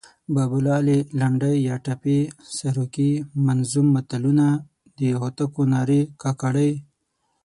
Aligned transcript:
بابولالې، 0.33 0.97
لنډۍ 1.19 1.55
یا 1.67 1.75
ټپې، 1.85 2.19
سروکي، 2.55 3.11
منظوم 3.45 3.87
متلونه، 3.95 4.47
د 4.97 4.99
هوتکو 5.19 5.61
نارې، 5.73 6.01
کاکړۍ 6.21 6.71